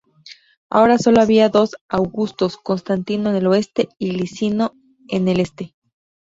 Ahora 0.67 0.97
sólo 0.97 1.21
había 1.21 1.49
dos 1.49 1.75
augustos: 1.87 2.57
Constantino 2.57 3.29
en 3.29 3.35
el 3.35 3.45
oeste 3.45 3.87
y 3.99 4.09
Licinio 4.13 4.73
en 5.07 5.27
el 5.27 5.39
este. 5.39 5.75